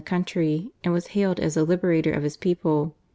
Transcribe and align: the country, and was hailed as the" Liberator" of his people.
the 0.01 0.03
country, 0.03 0.71
and 0.83 0.91
was 0.91 1.05
hailed 1.13 1.39
as 1.39 1.53
the" 1.53 1.63
Liberator" 1.63 2.11
of 2.11 2.23
his 2.23 2.35
people. 2.35 2.95